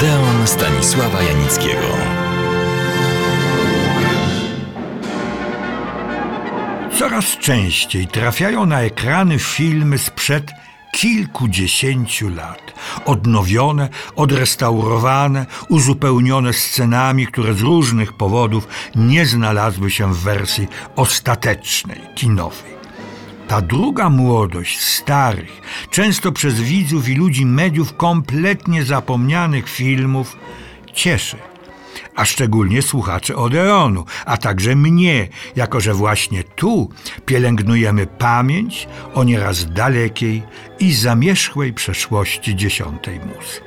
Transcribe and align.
Odeon 0.00 0.46
Stanisława 0.46 1.22
Janickiego. 1.22 1.86
Coraz 6.98 7.24
częściej 7.38 8.06
trafiają 8.06 8.66
na 8.66 8.80
ekrany 8.80 9.38
filmy 9.38 9.98
sprzed 9.98 10.50
kilkudziesięciu 10.92 12.28
lat. 12.28 12.74
Odnowione, 13.04 13.88
odrestaurowane, 14.16 15.46
uzupełnione 15.68 16.52
scenami, 16.52 17.26
które 17.26 17.54
z 17.54 17.60
różnych 17.60 18.12
powodów 18.12 18.68
nie 18.94 19.26
znalazły 19.26 19.90
się 19.90 20.14
w 20.14 20.18
wersji 20.18 20.68
ostatecznej, 20.96 22.00
kinowej. 22.14 22.79
Ta 23.50 23.60
druga 23.60 24.10
młodość 24.10 24.80
starych, 24.80 25.60
często 25.90 26.32
przez 26.32 26.60
widzów 26.60 27.08
i 27.08 27.14
ludzi 27.14 27.46
mediów 27.46 27.96
kompletnie 27.96 28.84
zapomnianych 28.84 29.68
filmów 29.68 30.36
cieszy 30.94 31.36
a 32.14 32.24
szczególnie 32.24 32.82
słuchaczy 32.82 33.36
Odeonu, 33.36 34.04
a 34.26 34.36
także 34.36 34.76
mnie, 34.76 35.28
jako 35.56 35.80
że 35.80 35.94
właśnie 35.94 36.44
tu 36.44 36.90
pielęgnujemy 37.26 38.06
pamięć 38.06 38.88
o 39.14 39.24
nieraz 39.24 39.72
dalekiej 39.72 40.42
i 40.78 40.94
zamierzchłej 40.94 41.72
przeszłości 41.72 42.56
dziesiątej 42.56 43.20
muzy. 43.20 43.60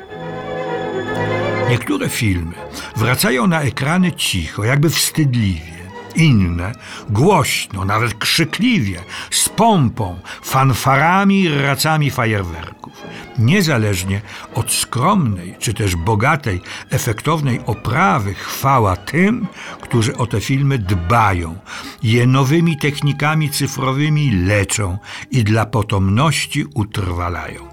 Niektóre 1.69 2.09
filmy 2.09 2.53
wracają 2.95 3.47
na 3.47 3.61
ekrany 3.61 4.11
cicho, 4.11 4.63
jakby 4.63 4.89
wstydliwie 4.89 5.82
inne 6.15 6.71
głośno, 7.09 7.85
nawet 7.85 8.13
krzykliwie, 8.13 8.99
z 9.31 9.49
pompą, 9.49 10.19
fanfarami 10.43 11.41
i 11.41 11.49
racami 11.49 12.11
fajerwerków. 12.11 12.93
Niezależnie 13.39 14.21
od 14.53 14.71
skromnej 14.71 15.55
czy 15.59 15.73
też 15.73 15.95
bogatej, 15.95 16.61
efektownej 16.89 17.59
oprawy, 17.65 18.33
chwała 18.33 18.95
tym, 18.95 19.47
którzy 19.81 20.17
o 20.17 20.27
te 20.27 20.41
filmy 20.41 20.77
dbają, 20.77 21.55
je 22.03 22.27
nowymi 22.27 22.77
technikami 22.77 23.49
cyfrowymi 23.49 24.31
leczą 24.31 24.97
i 25.31 25.43
dla 25.43 25.65
potomności 25.65 26.65
utrwalają. 26.73 27.67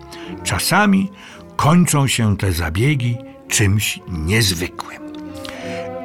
Czasami 0.45 1.11
kończą 1.57 2.07
się 2.07 2.37
te 2.37 2.53
zabiegi 2.53 3.17
czymś 3.49 4.01
niezwykłym. 4.09 5.01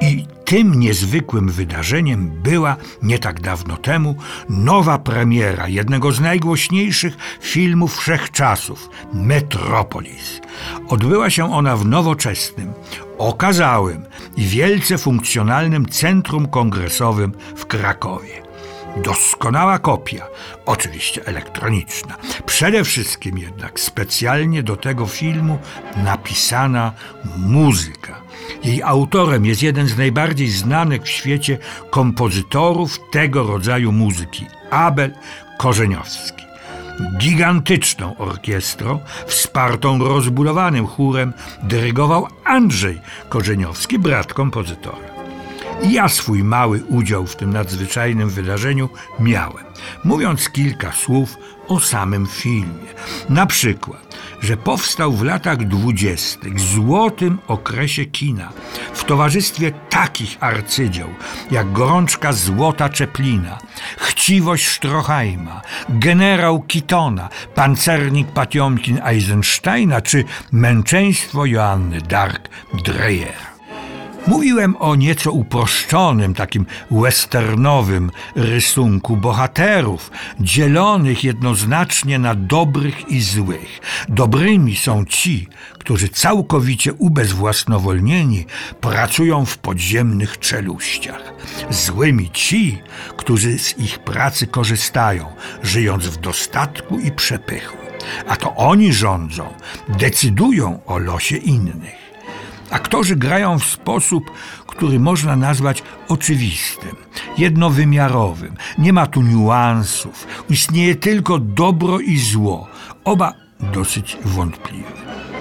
I 0.02 0.35
tym 0.46 0.80
niezwykłym 0.80 1.50
wydarzeniem 1.50 2.30
była 2.44 2.76
nie 3.04 3.20
tak 3.20 3.42
dawno 3.42 3.78
temu 3.78 4.16
nowa 4.50 5.00
premiera 5.00 5.68
jednego 5.68 6.12
z 6.12 6.20
najgłośniejszych 6.20 7.18
filmów 7.42 7.98
wszechczasów 7.98 8.90
Metropolis. 9.14 10.42
Odbyła 10.88 11.30
się 11.30 11.54
ona 11.54 11.76
w 11.76 11.86
nowoczesnym, 11.86 12.74
okazałym 13.18 14.06
i 14.38 14.46
wielce 14.46 14.98
funkcjonalnym 14.98 15.86
Centrum 15.86 16.48
Kongresowym 16.48 17.32
w 17.56 17.66
Krakowie. 17.66 18.45
Doskonała 19.04 19.80
kopia, 19.80 20.28
oczywiście 20.66 21.26
elektroniczna. 21.26 22.16
Przede 22.46 22.84
wszystkim 22.84 23.38
jednak 23.38 23.80
specjalnie 23.80 24.64
do 24.64 24.76
tego 24.76 25.06
filmu 25.06 25.60
napisana 26.04 26.94
muzyka. 27.38 28.22
Jej 28.64 28.84
autorem 28.84 29.46
jest 29.46 29.64
jeden 29.64 29.88
z 29.88 29.98
najbardziej 29.98 30.50
znanych 30.50 31.04
w 31.04 31.10
świecie 31.10 31.58
kompozytorów 31.90 33.00
tego 33.12 33.44
rodzaju 33.44 33.92
muzyki 33.92 34.46
Abel 34.72 35.14
Korzeniowski. 35.58 36.46
Gigantyczną 37.18 38.18
orkiestrą, 38.18 39.00
wspartą 39.28 40.00
rozbudowanym 40.00 40.88
chórem, 40.88 41.34
dyrygował 41.64 42.28
Andrzej 42.46 43.02
Korzeniowski, 43.30 44.00
brat 44.00 44.34
kompozytora. 44.34 45.15
Ja 45.84 46.10
swój 46.10 46.44
mały 46.44 46.84
udział 46.84 47.28
w 47.28 47.36
tym 47.36 47.54
nadzwyczajnym 47.54 48.30
wydarzeniu 48.30 48.90
miałem, 49.20 49.66
mówiąc 50.04 50.50
kilka 50.50 50.92
słów 50.92 51.38
o 51.68 51.80
samym 51.80 52.28
filmie. 52.28 52.88
Na 53.30 53.46
przykład, 53.46 54.16
że 54.42 54.58
powstał 54.58 55.12
w 55.12 55.24
latach 55.24 55.68
dwudziestych, 55.68 56.60
złotym 56.60 57.38
okresie 57.48 58.06
kina, 58.06 58.50
w 58.94 59.04
towarzystwie 59.04 59.72
takich 59.90 60.38
arcydzieł 60.40 61.10
jak 61.52 61.72
Gorączka 61.72 62.34
Złota 62.34 62.90
Czeplina, 62.90 63.58
Chciwość 63.98 64.68
Stroheima, 64.68 65.62
Generał 65.90 66.62
Kitona, 66.62 67.30
Pancernik 67.56 68.28
Patiomkin 68.28 69.00
Eisensteina 69.04 70.02
czy 70.02 70.24
Męczeństwo 70.52 71.46
Joanny 71.46 72.02
Dark 72.02 72.50
Dreyer. 72.86 73.55
Mówiłem 74.28 74.76
o 74.80 74.96
nieco 74.96 75.32
uproszczonym, 75.32 76.34
takim 76.34 76.66
westernowym 76.92 78.12
rysunku 78.36 79.18
bohaterów, 79.18 80.12
dzielonych 80.40 81.24
jednoznacznie 81.24 82.20
na 82.20 82.36
dobrych 82.36 83.10
i 83.10 83.22
złych. 83.22 83.80
Dobrymi 84.10 84.76
są 84.76 85.06
ci, 85.06 85.48
którzy 85.80 86.10
całkowicie 86.10 86.94
ubezwłasnowolnieni 86.94 88.46
pracują 88.82 89.46
w 89.46 89.58
podziemnych 89.58 90.40
czeluściach. 90.40 91.34
Złymi 91.70 92.30
ci, 92.32 92.82
którzy 93.18 93.60
z 93.60 93.80
ich 93.80 94.00
pracy 94.00 94.48
korzystają, 94.48 95.26
żyjąc 95.64 96.08
w 96.08 96.18
dostatku 96.18 97.00
i 97.00 97.12
przepychu. 97.12 97.78
A 98.28 98.36
to 98.36 98.56
oni 98.56 98.94
rządzą, 98.94 99.54
decydują 99.90 100.80
o 100.86 100.98
losie 100.98 101.38
innych. 101.38 102.05
Aktorzy 102.76 103.16
grają 103.16 103.60
w 103.60 103.66
sposób, 103.66 104.32
który 104.68 105.00
można 105.00 105.36
nazwać 105.36 105.84
oczywistym, 106.08 106.96
jednowymiarowym. 107.38 108.56
Nie 108.78 108.94
ma 108.94 109.08
tu 109.08 109.22
niuansów. 109.22 110.28
Istnieje 110.50 110.96
tylko 110.96 111.40
dobro 111.40 112.00
i 112.00 112.18
zło, 112.18 112.68
oba 113.04 113.34
dosyć 113.60 114.18
wątpliwe. 114.26 114.92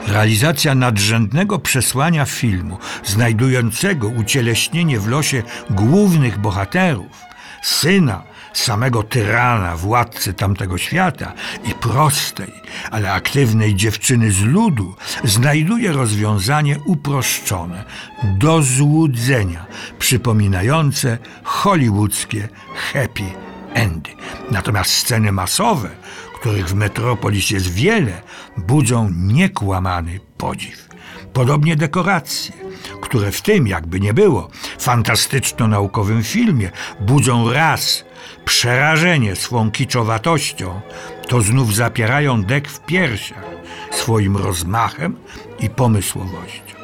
Realizacja 0.06 0.74
nadrzędnego 0.74 1.58
przesłania 1.58 2.24
filmu, 2.24 2.78
znajdującego 3.04 4.08
ucieleśnienie 4.08 5.00
w 5.00 5.08
losie 5.08 5.42
głównych 5.70 6.38
bohaterów, 6.38 7.16
syna 7.62 8.22
samego 8.54 9.03
tyrana, 9.03 9.76
władcy 9.76 10.34
tamtego 10.34 10.78
świata 10.78 11.32
i 11.65 11.75
prostej, 11.75 12.53
ale 12.91 13.12
aktywnej 13.12 13.75
dziewczyny 13.75 14.32
z 14.32 14.41
ludu, 14.41 14.94
znajduje 15.25 15.92
rozwiązanie 15.92 16.78
uproszczone, 16.87 17.84
do 18.22 18.62
złudzenia, 18.62 19.66
przypominające 19.98 21.19
hollywoodzkie 21.43 22.48
happy 22.93 23.25
endy. 23.75 24.10
Natomiast 24.50 24.91
sceny 24.91 25.32
masowe, 25.32 25.91
których 26.34 26.69
w 26.69 26.75
Metropolis 26.75 27.50
jest 27.50 27.72
wiele, 27.72 28.22
budzą 28.56 29.10
niekłamany 29.14 30.20
podziw. 30.38 30.88
Podobnie 31.32 31.76
dekoracje, 31.76 32.53
które 33.00 33.32
w 33.32 33.43
tym, 33.43 33.66
jakby 33.66 34.00
nie 34.00 34.14
było, 34.14 34.50
fantastyczno-naukowym 34.78 36.22
filmie 36.22 36.70
budzą 37.00 37.53
raz 37.53 38.04
przerażenie 38.44 39.36
swą 39.36 39.70
kiczowatością, 39.70 40.80
to 41.28 41.40
znów 41.40 41.74
zapierają 41.74 42.42
dek 42.42 42.68
w 42.68 42.80
piersiach 42.80 43.44
swoim 43.90 44.36
rozmachem 44.36 45.16
i 45.60 45.70
pomysłowością. 45.70 46.74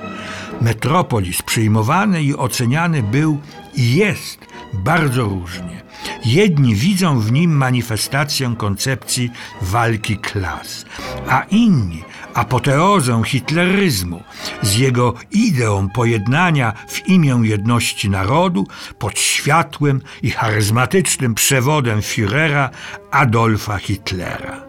Metropolis 0.60 1.42
przyjmowany 1.42 2.22
i 2.22 2.36
oceniany 2.36 3.02
był 3.02 3.38
i 3.74 3.94
jest 3.94 4.38
bardzo 4.72 5.24
różnie. 5.24 5.82
Jedni 6.24 6.74
widzą 6.74 7.20
w 7.20 7.32
nim 7.32 7.56
manifestację 7.56 8.54
koncepcji 8.58 9.30
walki 9.62 10.16
klas, 10.16 10.84
a 11.28 11.42
inni 11.50 12.04
apoteozę 12.34 13.22
hitleryzmu, 13.26 14.22
z 14.62 14.76
jego 14.76 15.14
ideą 15.30 15.88
pojednania 15.88 16.72
w 16.88 17.08
imię 17.08 17.40
jedności 17.42 18.10
narodu 18.10 18.66
pod 18.98 19.18
światłym 19.18 20.02
i 20.22 20.30
charyzmatycznym 20.30 21.34
przewodem 21.34 22.00
Führera 22.00 22.68
Adolfa 23.10 23.78
Hitlera. 23.78 24.62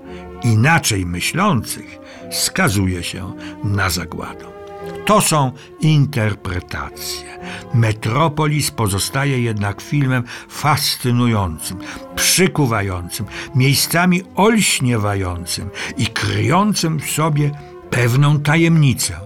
Inaczej 0.44 1.06
myślących 1.06 1.98
skazuje 2.32 3.04
się 3.04 3.34
na 3.64 3.90
zagładę. 3.90 4.61
To 5.06 5.22
są 5.22 5.52
interpretacje. 5.82 7.40
Metropolis 7.74 8.72
pozostaje 8.72 9.42
jednak 9.42 9.82
filmem 9.82 10.24
fascynującym, 10.50 11.78
przykuwającym, 12.16 13.26
miejscami 13.56 14.22
olśniewającym 14.36 15.70
i 15.98 16.08
kryjącym 16.08 17.00
w 17.00 17.10
sobie 17.10 17.52
pewną 17.90 18.40
tajemnicę, 18.40 19.20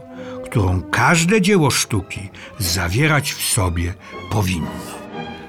którą 0.46 0.82
każde 0.82 1.42
dzieło 1.42 1.72
sztuki 1.72 2.30
zawierać 2.60 3.34
w 3.34 3.42
sobie 3.46 3.94
powinno. 4.32 4.72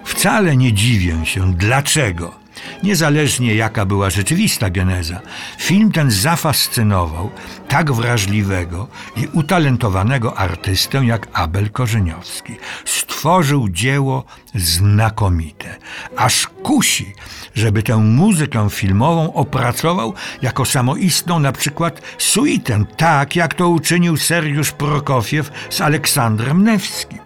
Wcale 0.04 0.56
nie 0.56 0.72
dziwię 0.72 1.26
się, 1.26 1.54
dlaczego 1.54 2.45
Niezależnie 2.82 3.54
jaka 3.54 3.86
była 3.86 4.10
rzeczywista 4.10 4.70
geneza, 4.70 5.20
film 5.58 5.92
ten 5.92 6.10
zafascynował 6.10 7.30
tak 7.68 7.92
wrażliwego 7.92 8.88
i 9.16 9.26
utalentowanego 9.32 10.38
artystę 10.38 11.04
jak 11.04 11.28
Abel 11.32 11.70
Korzeniowski. 11.70 12.56
Stworzył 12.84 13.68
dzieło 13.68 14.24
znakomite, 14.54 15.76
aż 16.16 16.46
kusi, 16.46 17.14
żeby 17.54 17.82
tę 17.82 17.96
muzykę 17.96 18.70
filmową 18.70 19.32
opracował 19.32 20.14
jako 20.42 20.64
samoistną 20.64 21.38
na 21.38 21.52
przykład 21.52 22.02
suitę, 22.18 22.84
tak 22.96 23.36
jak 23.36 23.54
to 23.54 23.68
uczynił 23.68 24.16
Sergiusz 24.16 24.72
Prokofiew 24.72 25.50
z 25.70 25.80
Aleksandrem 25.80 26.64
Newskim. 26.64 27.18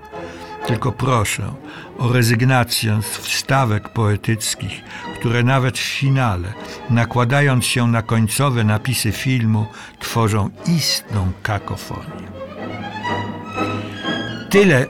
Tylko 0.67 0.93
proszę 0.93 1.55
o 2.01 2.13
rezygnację 2.13 3.01
z 3.03 3.17
wstawek 3.17 3.89
poetyckich, 3.89 4.81
które 5.19 5.43
nawet 5.43 5.79
w 5.79 5.81
finale, 5.81 6.53
nakładając 6.91 7.65
się 7.65 7.87
na 7.87 8.03
końcowe 8.03 8.65
napisy 8.65 9.13
filmu, 9.13 9.67
tworzą 9.99 10.51
istną 10.67 11.33
kakofonię. 11.43 12.31
Tyle 14.51 14.87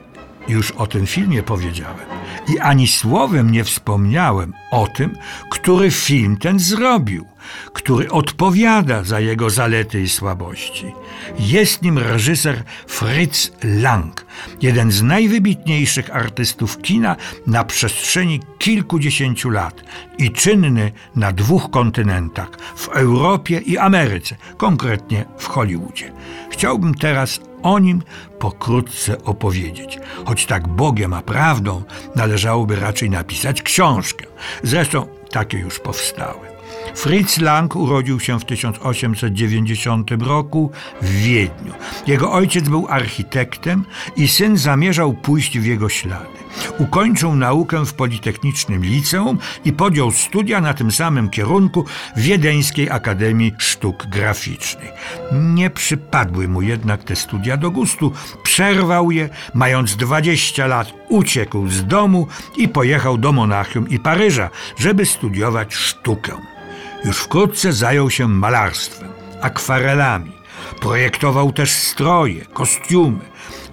już 0.49 0.71
o 0.71 0.87
tym 0.87 1.07
filmie 1.07 1.43
powiedziałem 1.43 2.07
i 2.49 2.59
ani 2.59 2.89
słowem 2.89 3.51
nie 3.51 3.65
wspomniałem 3.65 4.53
o 4.71 4.87
tym, 4.87 5.17
który 5.51 5.91
film 5.91 6.37
ten 6.37 6.59
zrobił, 6.59 7.27
który 7.73 8.11
odpowiada 8.11 9.05
za 9.05 9.21
jego 9.21 9.51
zalety 9.51 10.01
i 10.01 10.09
słabości. 10.09 10.93
Jest 11.39 11.83
nim 11.83 11.99
reżyser 11.99 12.65
Fritz 12.87 13.53
Lang, 13.65 14.27
jeden 14.63 14.93
z 14.93 15.03
najwybitniejszych 15.03 16.17
artystów 16.17 16.83
kina 16.83 17.17
na 17.47 17.65
przestrzeni 17.65 18.41
kilkudziesięciu 18.59 19.51
lat 19.51 19.85
i 20.19 20.31
czynny 20.31 20.93
na 21.17 21.33
dwóch 21.33 21.71
kontynentach 21.71 22.49
w 22.77 22.89
Europie 22.89 23.59
i 23.59 23.79
Ameryce, 23.79 24.37
konkretnie 24.57 25.25
w 25.39 25.47
Hollywoodzie. 25.47 26.13
Chciałbym 26.51 26.95
teraz 26.95 27.41
o 27.63 27.79
nim 27.79 28.03
pokrótce 28.39 29.25
opowiedzieć. 29.25 29.99
Choć 30.25 30.47
tak 30.47 30.69
Bogiem 30.69 31.13
a 31.13 31.23
prawdą 31.23 31.83
należałoby 32.17 32.77
raczej 32.77 33.11
napisać 33.11 33.63
książkę. 33.63 34.27
Zresztą 34.63 35.07
takie 35.31 35.59
już 35.59 35.79
powstały. 35.79 36.60
Fritz 36.95 37.39
Lang 37.39 37.77
urodził 37.77 38.21
się 38.21 38.41
w 38.41 38.45
1890 38.45 40.11
roku 40.11 40.71
w 41.03 41.11
Wiedniu. 41.11 41.73
Jego 42.07 42.33
ojciec 42.33 42.69
był 42.69 42.87
architektem 42.89 43.85
i 44.17 44.29
syn 44.29 44.57
zamierzał 44.57 45.13
pójść 45.13 45.59
w 45.59 45.67
jego 45.67 45.89
ślady. 45.89 46.41
Ukończył 46.79 47.37
naukę 47.37 47.87
w 47.87 47.95
Politechnicznym 47.95 48.85
Liceum 48.85 49.39
i 49.65 49.73
podjął 49.73 50.11
studia 50.11 50.61
na 50.61 50.75
tym 50.75 50.93
samym 50.93 51.31
kierunku 51.31 51.85
w 52.17 52.21
Wiedeńskiej 52.21 52.91
Akademii 52.91 53.55
Sztuk 53.59 54.07
Graficznych. 54.07 54.91
Nie 55.33 55.71
przypadły 55.71 56.49
mu 56.49 56.63
jednak 56.63 57.05
te 57.05 57.17
studia 57.17 57.57
do 57.57 57.71
gustu. 57.71 58.13
Przerwał 58.43 59.11
je, 59.11 59.29
mając 59.55 59.97
20 59.97 60.67
lat 60.67 60.93
uciekł 61.09 61.69
z 61.69 61.87
domu 61.87 62.27
i 62.57 62.69
pojechał 62.69 63.19
do 63.19 63.33
Monachium 63.33 63.89
i 63.89 63.99
Paryża, 63.99 64.51
żeby 64.79 65.07
studiować 65.07 65.75
sztukę. 65.75 66.60
Już 67.05 67.19
wkrótce 67.19 67.73
zajął 67.73 68.11
się 68.11 68.29
malarstwem, 68.29 69.09
akwarelami. 69.41 70.33
Projektował 70.81 71.53
też 71.53 71.71
stroje, 71.71 72.45
kostiumy, 72.45 73.21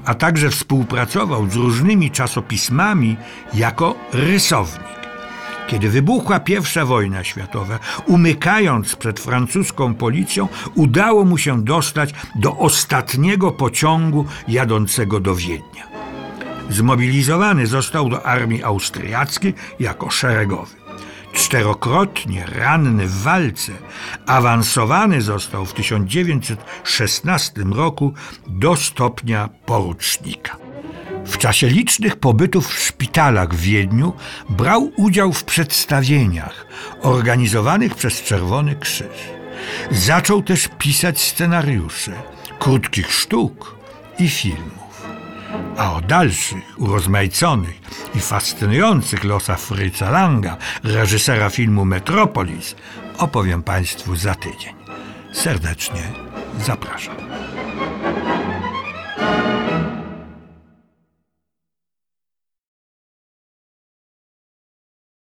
a 0.05 0.15
także 0.15 0.49
współpracował 0.49 1.49
z 1.49 1.55
różnymi 1.55 2.11
czasopismami 2.11 3.17
jako 3.53 3.95
rysownik. 4.13 4.97
Kiedy 5.67 5.89
wybuchła 5.89 6.39
I 6.47 6.85
wojna 6.85 7.23
światowa, 7.23 7.79
umykając 8.05 8.95
przed 8.95 9.19
francuską 9.19 9.95
policją, 9.95 10.47
udało 10.75 11.25
mu 11.25 11.37
się 11.37 11.63
dostać 11.63 12.13
do 12.35 12.57
ostatniego 12.57 13.51
pociągu 13.51 14.25
jadącego 14.47 15.19
do 15.19 15.35
Wiednia. 15.35 15.87
Zmobilizowany 16.69 17.67
został 17.67 18.09
do 18.09 18.25
armii 18.25 18.63
austriackiej 18.63 19.53
jako 19.79 20.09
szeregowy. 20.09 20.86
Czterokrotnie 21.37 22.45
ranny 22.45 23.07
w 23.07 23.21
walce, 23.21 23.71
awansowany 24.25 25.21
został 25.21 25.65
w 25.65 25.73
1916 25.73 27.51
roku 27.75 28.13
do 28.47 28.75
stopnia 28.75 29.49
porucznika. 29.65 30.57
W 31.25 31.37
czasie 31.37 31.67
licznych 31.67 32.15
pobytów 32.15 32.67
w 32.67 32.79
szpitalach 32.79 33.53
w 33.53 33.61
Wiedniu 33.61 34.13
brał 34.49 34.91
udział 34.95 35.33
w 35.33 35.43
przedstawieniach 35.43 36.65
organizowanych 37.01 37.95
przez 37.95 38.23
Czerwony 38.23 38.75
Krzyż. 38.75 39.29
Zaczął 39.91 40.41
też 40.41 40.69
pisać 40.77 41.21
scenariusze 41.21 42.13
krótkich 42.59 43.13
sztuk 43.13 43.75
i 44.19 44.29
filmów. 44.29 44.86
A 45.77 45.93
o 45.93 46.01
dalszych, 46.01 46.79
urozmaiconych 46.79 47.75
i 48.15 48.19
fascynujących 48.19 49.23
losach 49.23 49.59
Fritza 49.59 50.09
Langa, 50.09 50.57
reżysera 50.83 51.49
filmu 51.49 51.85
Metropolis, 51.85 52.75
opowiem 53.17 53.63
Państwu 53.63 54.15
za 54.15 54.35
tydzień. 54.35 54.73
Serdecznie 55.33 56.01
zapraszam. 56.65 57.15